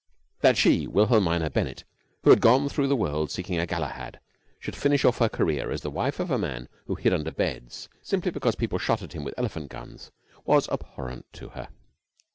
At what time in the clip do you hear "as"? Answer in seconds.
5.69-5.81